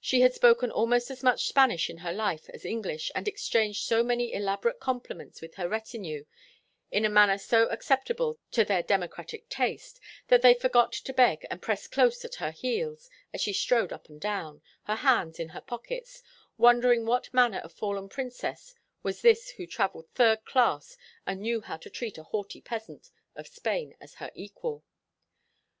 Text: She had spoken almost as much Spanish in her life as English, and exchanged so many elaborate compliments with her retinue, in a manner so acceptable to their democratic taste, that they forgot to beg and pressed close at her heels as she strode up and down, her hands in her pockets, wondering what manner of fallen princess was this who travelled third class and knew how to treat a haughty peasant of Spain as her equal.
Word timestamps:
She 0.00 0.22
had 0.22 0.34
spoken 0.34 0.72
almost 0.72 1.08
as 1.08 1.22
much 1.22 1.46
Spanish 1.46 1.88
in 1.88 1.98
her 1.98 2.12
life 2.12 2.48
as 2.48 2.64
English, 2.64 3.12
and 3.14 3.28
exchanged 3.28 3.84
so 3.84 4.02
many 4.02 4.32
elaborate 4.32 4.80
compliments 4.80 5.40
with 5.40 5.54
her 5.54 5.68
retinue, 5.68 6.24
in 6.90 7.04
a 7.04 7.08
manner 7.08 7.38
so 7.38 7.68
acceptable 7.68 8.40
to 8.50 8.64
their 8.64 8.82
democratic 8.82 9.48
taste, 9.48 10.00
that 10.26 10.42
they 10.42 10.52
forgot 10.54 10.92
to 10.94 11.12
beg 11.12 11.46
and 11.48 11.62
pressed 11.62 11.92
close 11.92 12.24
at 12.24 12.34
her 12.42 12.50
heels 12.50 13.08
as 13.32 13.40
she 13.40 13.52
strode 13.52 13.92
up 13.92 14.08
and 14.08 14.20
down, 14.20 14.62
her 14.82 14.96
hands 14.96 15.38
in 15.38 15.50
her 15.50 15.60
pockets, 15.60 16.24
wondering 16.58 17.06
what 17.06 17.32
manner 17.32 17.58
of 17.58 17.72
fallen 17.72 18.08
princess 18.08 18.74
was 19.04 19.22
this 19.22 19.50
who 19.50 19.64
travelled 19.68 20.08
third 20.10 20.44
class 20.44 20.96
and 21.24 21.40
knew 21.40 21.60
how 21.60 21.76
to 21.76 21.88
treat 21.88 22.18
a 22.18 22.24
haughty 22.24 22.60
peasant 22.60 23.12
of 23.36 23.46
Spain 23.46 23.94
as 24.00 24.14
her 24.14 24.32
equal. 24.34 24.82